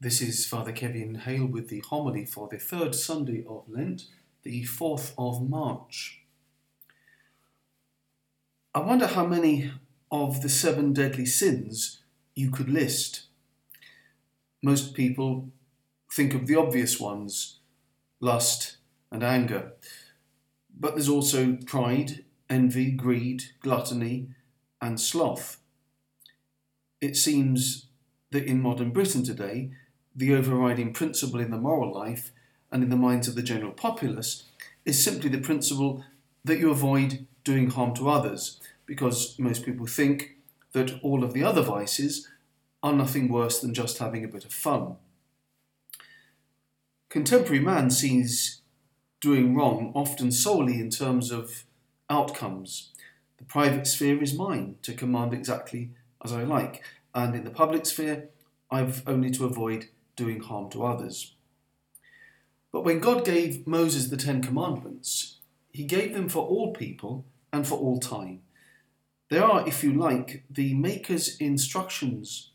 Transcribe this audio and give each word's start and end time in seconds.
This 0.00 0.22
is 0.22 0.46
Father 0.46 0.70
Kevin 0.70 1.16
Hale 1.16 1.46
with 1.46 1.70
the 1.70 1.80
homily 1.80 2.24
for 2.24 2.46
the 2.46 2.56
third 2.56 2.94
Sunday 2.94 3.44
of 3.48 3.64
Lent, 3.68 4.04
the 4.44 4.62
4th 4.62 5.12
of 5.18 5.50
March. 5.50 6.20
I 8.72 8.78
wonder 8.78 9.08
how 9.08 9.26
many 9.26 9.72
of 10.08 10.40
the 10.40 10.48
seven 10.48 10.92
deadly 10.92 11.26
sins 11.26 12.00
you 12.36 12.52
could 12.52 12.68
list. 12.68 13.22
Most 14.62 14.94
people 14.94 15.48
think 16.12 16.32
of 16.32 16.46
the 16.46 16.54
obvious 16.54 17.00
ones 17.00 17.58
lust 18.20 18.76
and 19.10 19.24
anger, 19.24 19.72
but 20.78 20.94
there's 20.94 21.08
also 21.08 21.58
pride, 21.66 22.24
envy, 22.48 22.92
greed, 22.92 23.46
gluttony, 23.62 24.28
and 24.80 25.00
sloth. 25.00 25.56
It 27.00 27.16
seems 27.16 27.86
that 28.30 28.44
in 28.44 28.62
modern 28.62 28.92
Britain 28.92 29.24
today, 29.24 29.72
the 30.18 30.34
overriding 30.34 30.92
principle 30.92 31.38
in 31.38 31.52
the 31.52 31.56
moral 31.56 31.94
life 31.94 32.32
and 32.72 32.82
in 32.82 32.90
the 32.90 32.96
minds 32.96 33.28
of 33.28 33.36
the 33.36 33.42
general 33.42 33.70
populace 33.70 34.44
is 34.84 35.02
simply 35.02 35.28
the 35.28 35.38
principle 35.38 36.04
that 36.44 36.58
you 36.58 36.70
avoid 36.70 37.26
doing 37.44 37.70
harm 37.70 37.94
to 37.94 38.10
others, 38.10 38.60
because 38.84 39.38
most 39.38 39.64
people 39.64 39.86
think 39.86 40.36
that 40.72 40.92
all 41.02 41.22
of 41.22 41.34
the 41.34 41.44
other 41.44 41.62
vices 41.62 42.28
are 42.82 42.92
nothing 42.92 43.28
worse 43.28 43.60
than 43.60 43.72
just 43.72 43.98
having 43.98 44.24
a 44.24 44.28
bit 44.28 44.44
of 44.44 44.52
fun. 44.52 44.96
Contemporary 47.08 47.60
man 47.60 47.88
sees 47.90 48.60
doing 49.20 49.54
wrong 49.54 49.92
often 49.94 50.32
solely 50.32 50.80
in 50.80 50.90
terms 50.90 51.30
of 51.30 51.64
outcomes. 52.10 52.90
The 53.38 53.44
private 53.44 53.86
sphere 53.86 54.20
is 54.20 54.34
mine 54.34 54.76
to 54.82 54.94
command 54.94 55.32
exactly 55.32 55.90
as 56.24 56.32
I 56.32 56.42
like, 56.42 56.82
and 57.14 57.36
in 57.36 57.44
the 57.44 57.50
public 57.50 57.86
sphere, 57.86 58.30
I've 58.68 59.06
only 59.06 59.30
to 59.30 59.44
avoid 59.44 59.86
doing 60.18 60.40
harm 60.40 60.68
to 60.70 60.84
others. 60.84 61.34
But 62.72 62.84
when 62.84 62.98
God 62.98 63.24
gave 63.24 63.66
Moses 63.66 64.08
the 64.08 64.16
Ten 64.16 64.42
Commandments, 64.42 65.36
he 65.70 65.84
gave 65.84 66.12
them 66.12 66.28
for 66.28 66.44
all 66.44 66.74
people 66.74 67.24
and 67.52 67.66
for 67.66 67.78
all 67.78 67.98
time. 67.98 68.40
They 69.30 69.38
are, 69.38 69.66
if 69.66 69.84
you 69.84 69.92
like, 69.92 70.44
the 70.50 70.74
Maker's 70.74 71.36
instructions, 71.36 72.50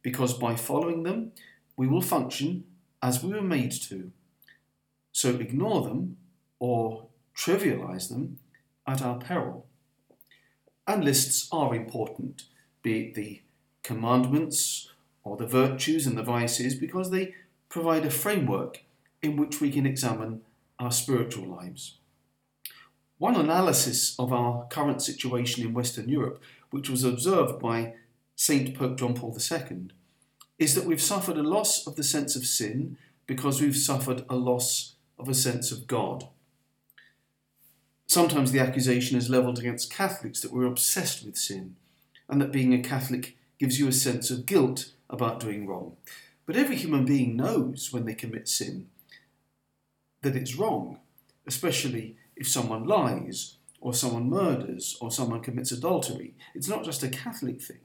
because 0.00 0.32
by 0.32 0.54
following 0.54 1.02
them, 1.02 1.32
we 1.76 1.88
will 1.88 2.00
function 2.00 2.64
as 3.02 3.22
we 3.22 3.32
were 3.32 3.42
made 3.42 3.72
to. 3.88 4.12
So 5.10 5.30
ignore 5.30 5.82
them 5.82 6.18
or 6.60 7.08
trivialize 7.36 8.08
them 8.08 8.38
at 8.86 9.02
our 9.02 9.18
peril. 9.18 9.66
And 10.86 11.04
lists 11.04 11.48
are 11.50 11.74
important, 11.74 12.44
be 12.82 13.00
it 13.00 13.14
the 13.14 13.42
commandments 13.82 14.92
or 15.28 15.36
the 15.36 15.46
virtues 15.46 16.06
and 16.06 16.16
the 16.16 16.22
vices, 16.22 16.74
because 16.74 17.10
they 17.10 17.34
provide 17.68 18.04
a 18.04 18.10
framework 18.10 18.82
in 19.22 19.36
which 19.36 19.60
we 19.60 19.70
can 19.70 19.86
examine 19.86 20.40
our 20.78 20.90
spiritual 20.90 21.46
lives. 21.46 21.98
One 23.18 23.34
analysis 23.34 24.14
of 24.18 24.32
our 24.32 24.66
current 24.68 25.02
situation 25.02 25.66
in 25.66 25.74
Western 25.74 26.08
Europe, 26.08 26.40
which 26.70 26.88
was 26.88 27.04
observed 27.04 27.60
by 27.60 27.94
St. 28.36 28.76
Pope 28.76 28.96
John 28.96 29.14
Paul 29.14 29.36
II, 29.36 29.88
is 30.58 30.74
that 30.74 30.84
we've 30.84 31.02
suffered 31.02 31.36
a 31.36 31.42
loss 31.42 31.86
of 31.86 31.96
the 31.96 32.04
sense 32.04 32.36
of 32.36 32.46
sin 32.46 32.96
because 33.26 33.60
we've 33.60 33.76
suffered 33.76 34.24
a 34.28 34.36
loss 34.36 34.94
of 35.18 35.28
a 35.28 35.34
sense 35.34 35.72
of 35.72 35.86
God. 35.86 36.28
Sometimes 38.06 38.52
the 38.52 38.60
accusation 38.60 39.18
is 39.18 39.28
levelled 39.28 39.58
against 39.58 39.92
Catholics 39.92 40.40
that 40.40 40.52
we're 40.52 40.64
obsessed 40.64 41.24
with 41.24 41.36
sin 41.36 41.76
and 42.28 42.40
that 42.40 42.52
being 42.52 42.72
a 42.72 42.82
Catholic 42.82 43.36
gives 43.58 43.78
you 43.78 43.88
a 43.88 43.92
sense 43.92 44.30
of 44.30 44.46
guilt 44.46 44.92
about 45.10 45.40
doing 45.40 45.66
wrong. 45.66 45.96
But 46.46 46.56
every 46.56 46.76
human 46.76 47.04
being 47.04 47.36
knows 47.36 47.92
when 47.92 48.04
they 48.04 48.14
commit 48.14 48.48
sin 48.48 48.88
that 50.22 50.36
it's 50.36 50.56
wrong, 50.56 50.98
especially 51.46 52.16
if 52.36 52.48
someone 52.48 52.84
lies 52.84 53.56
or 53.80 53.94
someone 53.94 54.28
murders 54.28 54.96
or 55.00 55.10
someone 55.10 55.40
commits 55.40 55.72
adultery. 55.72 56.34
It's 56.54 56.68
not 56.68 56.84
just 56.84 57.02
a 57.02 57.08
Catholic 57.08 57.60
thing. 57.60 57.80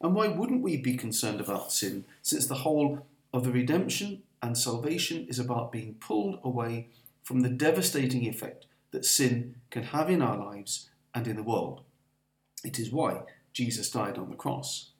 And 0.00 0.14
why 0.14 0.28
wouldn't 0.28 0.62
we 0.62 0.76
be 0.76 0.96
concerned 0.96 1.40
about 1.40 1.72
sin 1.72 2.04
since 2.22 2.46
the 2.46 2.56
whole 2.56 3.06
of 3.32 3.44
the 3.44 3.50
redemption 3.50 4.22
and 4.42 4.56
salvation 4.56 5.26
is 5.28 5.38
about 5.38 5.72
being 5.72 5.94
pulled 5.94 6.38
away 6.44 6.88
from 7.22 7.40
the 7.40 7.48
devastating 7.48 8.26
effect 8.26 8.66
that 8.92 9.04
sin 9.04 9.56
can 9.70 9.82
have 9.82 10.08
in 10.08 10.22
our 10.22 10.38
lives 10.38 10.90
and 11.14 11.26
in 11.26 11.36
the 11.36 11.42
world? 11.42 11.82
It 12.62 12.78
is 12.78 12.92
why 12.92 13.22
Jesus 13.52 13.90
died 13.90 14.18
on 14.18 14.30
the 14.30 14.36
cross. 14.36 14.90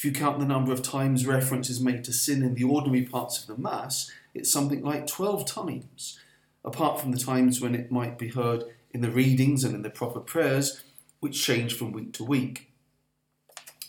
If 0.00 0.06
you 0.06 0.12
count 0.12 0.38
the 0.38 0.46
number 0.46 0.72
of 0.72 0.80
times 0.80 1.26
reference 1.26 1.68
is 1.68 1.78
made 1.78 2.04
to 2.04 2.12
sin 2.14 2.42
in 2.42 2.54
the 2.54 2.64
ordinary 2.64 3.02
parts 3.02 3.38
of 3.38 3.46
the 3.46 3.62
Mass, 3.62 4.10
it's 4.32 4.50
something 4.50 4.82
like 4.82 5.06
12 5.06 5.44
times, 5.44 6.18
apart 6.64 6.98
from 6.98 7.12
the 7.12 7.18
times 7.18 7.60
when 7.60 7.74
it 7.74 7.92
might 7.92 8.16
be 8.16 8.28
heard 8.28 8.64
in 8.92 9.02
the 9.02 9.10
readings 9.10 9.62
and 9.62 9.74
in 9.74 9.82
the 9.82 9.90
proper 9.90 10.18
prayers, 10.18 10.82
which 11.18 11.44
change 11.44 11.76
from 11.76 11.92
week 11.92 12.14
to 12.14 12.24
week. 12.24 12.70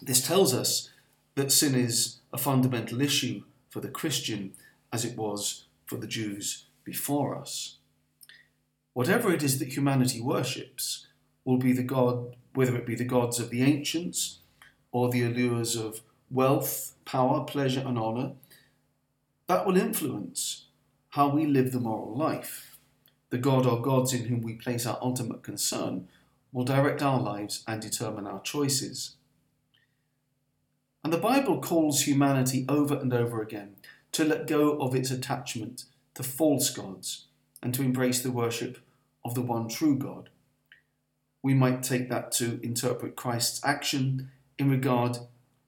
This 0.02 0.22
tells 0.28 0.54
us 0.54 0.90
that 1.36 1.50
sin 1.50 1.76
is 1.76 2.18
a 2.34 2.38
fundamental 2.38 3.00
issue 3.00 3.44
for 3.70 3.80
the 3.80 3.88
Christian 3.88 4.52
as 4.92 5.06
it 5.06 5.16
was 5.16 5.68
for 5.86 5.96
the 5.96 6.08
Jews 6.08 6.66
before 6.84 7.38
us. 7.38 7.78
Whatever 8.92 9.34
it 9.34 9.44
is 9.44 9.60
that 9.60 9.78
humanity 9.78 10.20
worships 10.20 11.08
will 11.46 11.58
be 11.58 11.72
the 11.72 11.84
God, 11.84 12.36
whether 12.54 12.76
it 12.76 12.86
be 12.86 12.96
the 12.96 13.06
gods 13.06 13.40
of 13.40 13.50
the 13.50 13.64
ancients, 13.64 14.40
or 14.92 15.10
the 15.10 15.24
allures 15.24 15.76
of 15.76 16.02
wealth, 16.30 16.94
power, 17.06 17.44
pleasure, 17.44 17.84
and 17.86 17.98
honour, 17.98 18.34
that 19.48 19.66
will 19.66 19.78
influence 19.78 20.66
how 21.10 21.28
we 21.28 21.46
live 21.46 21.72
the 21.72 21.80
moral 21.80 22.16
life. 22.16 22.78
The 23.30 23.38
God 23.38 23.66
or 23.66 23.82
gods 23.82 24.14
in 24.14 24.26
whom 24.26 24.42
we 24.42 24.54
place 24.54 24.86
our 24.86 24.98
ultimate 25.02 25.44
concern 25.44 26.08
will 26.52 26.66
direct 26.66 27.02
our 27.02 27.20
lives 27.20 27.64
and 27.68 27.82
determine 27.82 28.28
our 28.28 28.42
choices. 28.42 29.16
And 31.04 31.12
the 31.12 31.18
Bible 31.18 31.60
calls 31.60 32.02
humanity 32.02 32.66
over 32.70 32.96
and 32.96 33.14
over 33.14 33.42
again 33.42 33.76
to 34.12 34.24
let 34.24 34.48
go 34.48 34.78
of 34.80 34.94
its 34.94 35.12
attachment 35.12 35.86
to 36.16 36.24
false 36.24 36.70
gods 36.70 37.26
and 37.64 37.74
to 37.74 37.82
embrace 37.82 38.22
the 38.22 38.32
worship 38.32 38.78
of 39.24 39.34
the 39.36 39.42
one 39.42 39.68
true 39.68 39.98
God. 39.98 40.30
We 41.42 41.54
might 41.54 41.84
take 41.84 42.10
that 42.10 42.32
to 42.34 42.60
interpret 42.62 43.16
Christ's 43.16 43.62
action 43.64 44.30
in 44.58 44.70
regard 44.70 45.18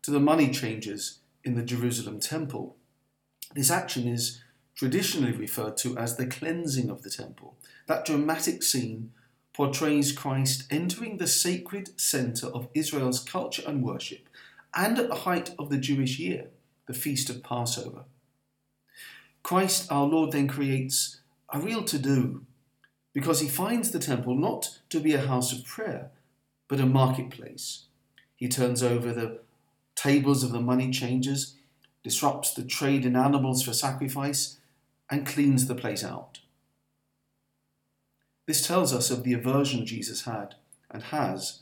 to 0.04 0.12
the 0.12 0.20
money 0.20 0.50
changers 0.50 1.20
in 1.44 1.56
the 1.56 1.64
Jerusalem 1.64 2.20
temple. 2.20 2.78
This 3.54 3.72
action 3.72 4.08
is 4.08 4.42
traditionally 4.76 5.32
referred 5.32 5.78
to 5.78 5.98
as 5.98 6.18
the 6.18 6.28
cleansing 6.28 6.90
of 6.90 7.04
the 7.04 7.10
temple. 7.10 7.56
That 7.88 8.06
dramatic 8.06 8.64
scene 8.64 9.12
portrays 9.54 10.12
Christ 10.12 10.64
entering 10.72 11.18
the 11.18 11.28
sacred 11.28 12.00
centre 12.00 12.48
of 12.48 12.70
Israel's 12.74 13.20
culture 13.20 13.64
and 13.68 13.84
worship, 13.84 14.28
and 14.76 14.98
at 14.98 15.10
the 15.10 15.16
height 15.16 15.54
of 15.60 15.70
the 15.70 15.78
Jewish 15.78 16.18
year, 16.18 16.48
the 16.88 16.94
feast 16.94 17.30
of 17.30 17.44
Passover. 17.44 18.06
Christ 19.44 19.92
our 19.92 20.06
Lord 20.06 20.32
then 20.32 20.48
creates 20.48 21.20
a 21.50 21.60
real 21.60 21.84
to 21.84 22.00
do 22.00 22.46
because 23.14 23.42
he 23.42 23.48
finds 23.48 23.92
the 23.92 24.00
temple 24.00 24.36
not 24.36 24.80
to 24.90 25.00
be 25.00 25.14
a 25.14 25.28
house 25.28 25.54
of 25.54 25.66
prayer, 25.66 26.10
but 26.68 26.80
a 26.80 26.86
marketplace 26.86 27.86
he 28.44 28.50
turns 28.50 28.84
over 28.84 29.14
the 29.14 29.40
tables 29.96 30.44
of 30.44 30.52
the 30.52 30.60
money 30.60 30.92
changers, 30.92 31.56
disrupts 32.04 32.54
the 32.54 32.62
trade 32.62 33.06
in 33.06 33.16
animals 33.16 33.64
for 33.64 33.72
sacrifice, 33.72 34.58
and 35.10 35.26
cleans 35.26 35.68
the 35.68 35.76
place 35.76 36.04
out. 36.04 36.40
This 38.46 38.68
tells 38.68 38.94
us 38.94 39.10
of 39.10 39.24
the 39.24 39.32
aversion 39.32 39.86
Jesus 39.86 40.26
had 40.26 40.56
and 40.92 41.04
has 41.04 41.62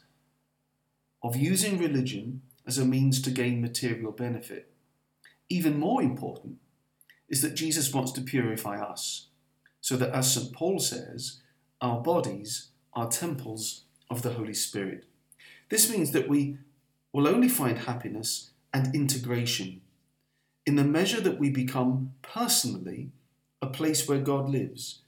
of 1.21 1.35
using 1.35 1.77
religion 1.77 2.41
as 2.65 2.79
a 2.79 2.83
means 2.83 3.21
to 3.21 3.29
gain 3.29 3.61
material 3.61 4.11
benefit. 4.11 4.71
Even 5.49 5.77
more 5.77 6.01
important 6.01 6.55
is 7.29 7.43
that 7.43 7.53
Jesus 7.53 7.93
wants 7.93 8.11
to 8.13 8.21
purify 8.21 8.81
us, 8.81 9.27
so 9.81 9.95
that, 9.97 10.15
as 10.15 10.33
St. 10.33 10.51
Paul 10.51 10.79
says, 10.79 11.41
our 11.79 12.01
bodies 12.01 12.69
are 12.95 13.07
temples 13.07 13.83
of 14.09 14.23
the 14.23 14.33
Holy 14.33 14.55
Spirit. 14.55 15.05
This 15.69 15.87
means 15.87 16.09
that 16.13 16.27
we 16.27 16.57
will 17.13 17.27
only 17.27 17.49
find 17.49 17.79
happiness 17.79 18.51
and 18.73 18.95
integration 18.95 19.81
in 20.65 20.75
the 20.75 20.83
measure 20.83 21.21
that 21.21 21.39
we 21.39 21.49
become 21.49 22.13
personally 22.21 23.09
a 23.61 23.67
place 23.67 24.07
where 24.07 24.19
God 24.19 24.49
lives 24.49 24.99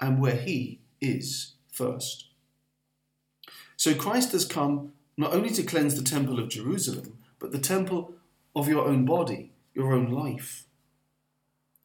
and 0.00 0.20
where 0.20 0.36
He 0.36 0.80
is 1.00 1.54
first. 1.72 2.28
So 3.76 3.94
Christ 3.94 4.32
has 4.32 4.44
come 4.44 4.92
not 5.16 5.34
only 5.34 5.50
to 5.50 5.62
cleanse 5.62 5.94
the 5.94 6.08
temple 6.08 6.38
of 6.38 6.48
Jerusalem, 6.48 7.18
but 7.38 7.52
the 7.52 7.58
temple 7.58 8.14
of 8.54 8.68
your 8.68 8.86
own 8.86 9.04
body, 9.04 9.52
your 9.74 9.92
own 9.92 10.10
life. 10.10 10.64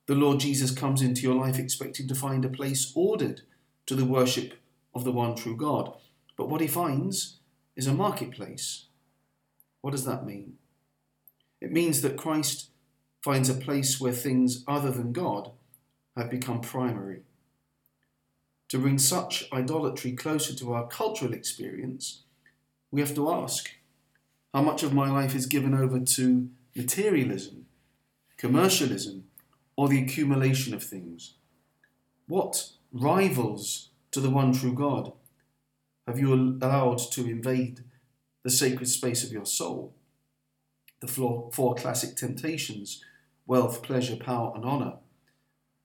The 0.07 0.15
Lord 0.15 0.39
Jesus 0.39 0.71
comes 0.71 1.01
into 1.01 1.21
your 1.21 1.35
life 1.35 1.57
expecting 1.57 2.07
to 2.07 2.15
find 2.15 2.45
a 2.45 2.49
place 2.49 2.91
ordered 2.95 3.41
to 3.87 3.95
the 3.95 4.05
worship 4.05 4.53
of 4.93 5.03
the 5.03 5.11
one 5.11 5.35
true 5.35 5.57
God. 5.57 5.93
But 6.37 6.49
what 6.49 6.61
he 6.61 6.67
finds 6.67 7.37
is 7.75 7.87
a 7.87 7.93
marketplace 7.93 8.85
what 9.85 9.91
does 9.91 10.05
that 10.05 10.25
mean? 10.25 10.53
It 11.61 11.71
means 11.71 12.01
that 12.01 12.17
Christ 12.17 12.71
finds 13.21 13.49
a 13.49 13.53
place 13.53 14.01
where 14.01 14.11
things 14.11 14.63
other 14.67 14.89
than 14.89 15.13
God 15.13 15.51
have 16.17 16.31
become 16.31 16.61
primary. 16.61 17.21
To 18.69 18.79
bring 18.79 18.97
such 18.97 19.47
idolatry 19.53 20.13
closer 20.13 20.55
to 20.55 20.73
our 20.73 20.87
cultural 20.87 21.35
experience, 21.35 22.23
we 22.89 22.99
have 22.99 23.13
to 23.13 23.31
ask 23.31 23.73
how 24.55 24.63
much 24.63 24.81
of 24.81 24.91
my 24.91 25.07
life 25.07 25.35
is 25.35 25.45
given 25.45 25.75
over 25.75 25.99
to 25.99 26.49
materialism, 26.75 27.67
commercialism, 28.37 29.25
or 29.75 29.87
the 29.87 30.01
accumulation 30.01 30.73
of 30.73 30.83
things? 30.83 31.35
What 32.25 32.69
rivals 32.91 33.89
to 34.09 34.19
the 34.19 34.31
one 34.31 34.51
true 34.51 34.73
God 34.73 35.11
have 36.07 36.17
you 36.17 36.33
allowed 36.33 36.97
to 37.11 37.29
invade 37.29 37.83
the 38.45 38.51
sacred 38.51 38.87
space 38.87 39.23
of 39.23 39.31
your 39.31 39.45
soul? 39.45 39.91
The 40.99 41.07
four 41.07 41.73
classic 41.73 42.15
temptations 42.15 43.03
wealth, 43.47 43.81
pleasure, 43.81 44.15
power, 44.15 44.51
and 44.55 44.63
honour. 44.63 44.97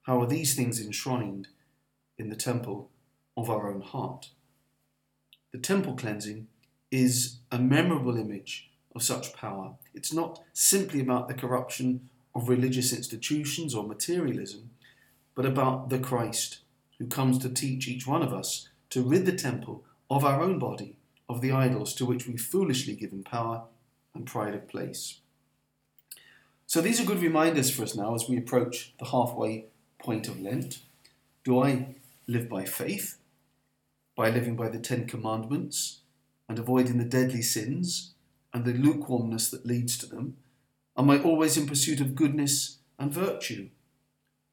How 0.02 0.20
are 0.20 0.26
these 0.26 0.54
things 0.54 0.78
enshrined 0.78 1.48
in 2.18 2.28
the 2.28 2.36
temple 2.36 2.90
of 3.34 3.48
our 3.48 3.70
own 3.70 3.80
heart? 3.80 4.28
The 5.52 5.58
temple 5.58 5.94
cleansing 5.94 6.48
is 6.90 7.38
a 7.50 7.58
memorable 7.58 8.18
image 8.18 8.70
of 8.94 9.02
such 9.02 9.32
power. 9.32 9.72
It's 9.94 10.12
not 10.12 10.42
simply 10.52 11.00
about 11.00 11.28
the 11.28 11.34
corruption 11.34 12.10
of 12.34 12.50
religious 12.50 12.92
institutions 12.92 13.74
or 13.74 13.86
materialism, 13.86 14.70
but 15.34 15.46
about 15.46 15.88
the 15.88 15.98
Christ 15.98 16.58
who 16.98 17.06
comes 17.06 17.38
to 17.38 17.48
teach 17.48 17.88
each 17.88 18.06
one 18.06 18.22
of 18.22 18.34
us 18.34 18.68
to 18.90 19.02
rid 19.02 19.24
the 19.24 19.32
temple 19.32 19.84
of 20.10 20.26
our 20.26 20.42
own 20.42 20.58
body 20.58 20.96
of 21.30 21.40
the 21.40 21.52
idols 21.52 21.94
to 21.94 22.04
which 22.04 22.26
we've 22.26 22.40
foolishly 22.40 22.94
given 22.94 23.22
power 23.22 23.62
and 24.14 24.26
pride 24.26 24.52
of 24.52 24.68
place. 24.68 25.20
So 26.66 26.80
these 26.80 27.00
are 27.00 27.04
good 27.04 27.22
reminders 27.22 27.70
for 27.70 27.84
us 27.84 27.94
now 27.94 28.16
as 28.16 28.28
we 28.28 28.36
approach 28.36 28.94
the 28.98 29.06
halfway 29.06 29.66
point 30.00 30.26
of 30.26 30.40
Lent. 30.40 30.80
Do 31.44 31.62
I 31.62 31.94
live 32.26 32.48
by 32.48 32.64
faith, 32.64 33.18
by 34.16 34.30
living 34.30 34.56
by 34.56 34.68
the 34.68 34.80
Ten 34.80 35.06
Commandments 35.06 36.00
and 36.48 36.58
avoiding 36.58 36.98
the 36.98 37.04
deadly 37.04 37.42
sins 37.42 38.14
and 38.52 38.64
the 38.64 38.72
lukewarmness 38.72 39.50
that 39.50 39.64
leads 39.64 39.96
to 39.98 40.06
them? 40.06 40.36
Am 40.96 41.08
I 41.10 41.22
always 41.22 41.56
in 41.56 41.68
pursuit 41.68 42.00
of 42.00 42.16
goodness 42.16 42.78
and 42.98 43.12
virtue? 43.12 43.68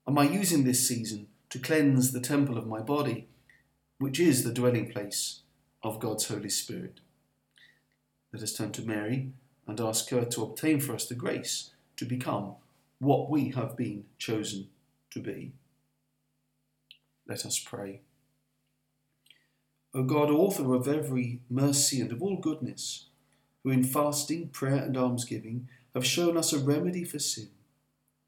Am 0.08 0.18
I 0.20 0.30
using 0.30 0.64
this 0.64 0.88
season 0.88 1.28
to 1.50 1.58
cleanse 1.58 2.12
the 2.12 2.22
temple 2.22 2.56
of 2.56 2.68
my 2.68 2.82
body, 2.82 3.28
which 3.98 4.20
is 4.20 4.44
the 4.44 4.54
dwelling 4.54 4.92
place 4.92 5.42
of 5.84 6.00
God's 6.00 6.28
Holy 6.28 6.50
Spirit? 6.50 7.00
Let 8.34 8.44
us 8.44 8.54
turn 8.54 8.72
to 8.74 8.82
Mary 8.82 9.32
and 9.68 9.80
ask 9.80 10.10
her 10.10 10.26
to 10.26 10.44
obtain 10.44 10.80
for 10.80 10.94
us 10.94 11.08
the 11.08 11.16
grace 11.16 11.72
to 11.98 12.06
become 12.06 12.56
what 13.00 13.30
we 13.30 13.50
have 13.50 13.78
been 13.78 14.06
chosen 14.18 14.70
to 15.12 15.20
be. 15.20 15.54
Let 17.28 17.46
us 17.46 17.60
pray. 17.60 18.02
O 19.94 20.04
God, 20.04 20.30
author 20.30 20.74
of 20.74 20.88
every 20.88 21.42
mercy 21.50 22.02
and 22.02 22.12
of 22.12 22.22
all 22.22 22.38
goodness, 22.38 23.08
who 23.64 23.72
in 23.72 23.84
fasting, 23.84 24.50
prayer, 24.50 24.84
and 24.84 24.96
almsgiving 24.96 25.68
have 25.94 26.06
shown 26.06 26.38
us 26.38 26.54
a 26.54 26.60
remedy 26.60 27.04
for 27.04 27.20
sin, 27.20 27.50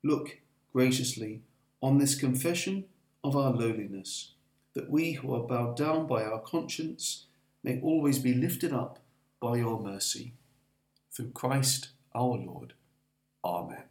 look 0.03 0.39
graciously 0.73 1.41
on 1.81 1.97
this 1.97 2.15
confession 2.15 2.85
of 3.23 3.35
our 3.35 3.51
lowliness, 3.51 4.33
that 4.73 4.89
we 4.89 5.13
who 5.13 5.33
are 5.33 5.47
bowed 5.47 5.77
down 5.77 6.07
by 6.07 6.23
our 6.23 6.39
conscience 6.39 7.25
may 7.63 7.79
always 7.81 8.19
be 8.19 8.33
lifted 8.33 8.73
up 8.73 8.99
by 9.39 9.57
your 9.57 9.79
mercy. 9.79 10.33
Through 11.11 11.31
Christ 11.31 11.89
our 12.13 12.37
Lord. 12.37 12.73
Amen. 13.43 13.83